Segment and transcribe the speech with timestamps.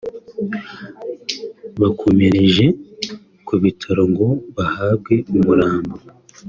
[1.81, 2.65] bakomereje
[3.45, 5.95] ku bitaro ngo bahabwe umurambo